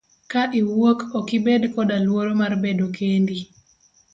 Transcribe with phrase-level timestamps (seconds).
[0.31, 3.37] Ka iwuok okibed koda luoro mar bedo kendi.